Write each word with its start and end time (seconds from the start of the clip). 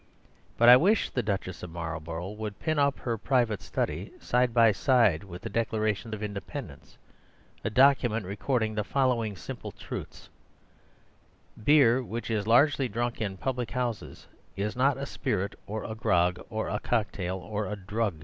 But 0.57 0.67
I 0.67 0.77
wish 0.77 1.11
the 1.11 1.21
Duchess 1.21 1.61
of 1.61 1.69
Marlborough 1.69 2.31
would 2.31 2.57
pin 2.57 2.79
up 2.79 2.97
in 2.97 3.03
her 3.03 3.19
private 3.19 3.61
study, 3.61 4.11
side 4.19 4.51
by 4.51 4.71
side 4.71 5.23
with 5.23 5.43
the 5.43 5.47
Declaration 5.51 6.11
of 6.15 6.23
Independence, 6.23 6.97
a 7.63 7.69
document 7.69 8.25
recording 8.25 8.73
the 8.73 8.83
following 8.83 9.35
simple 9.35 9.71
truths: 9.71 10.27
(1) 11.53 11.63
Beer, 11.65 12.01
which 12.03 12.31
is 12.31 12.47
largely 12.47 12.87
drunk 12.89 13.21
in 13.21 13.37
public 13.37 13.69
houses, 13.69 14.25
is 14.55 14.75
not 14.75 14.97
a 14.97 15.05
spirit 15.05 15.53
or 15.67 15.83
a 15.83 15.93
grog 15.93 16.43
or 16.49 16.67
a 16.67 16.79
cocktail 16.79 17.37
or 17.37 17.67
a 17.67 17.75
drug. 17.75 18.15